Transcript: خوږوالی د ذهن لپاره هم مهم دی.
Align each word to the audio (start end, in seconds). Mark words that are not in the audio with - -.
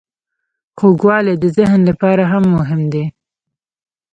خوږوالی 0.77 1.35
د 1.39 1.45
ذهن 1.57 1.79
لپاره 1.89 2.23
هم 2.31 2.43
مهم 2.57 2.81
دی. 2.93 3.05